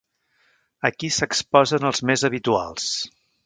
Aquí 0.89 1.11
s'exposen 1.19 1.87
els 1.93 2.03
més 2.11 2.27
habituals. 2.33 2.93